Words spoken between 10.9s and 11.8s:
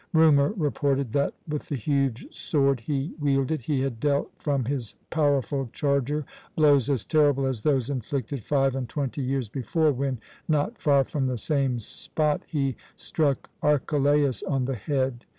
from the same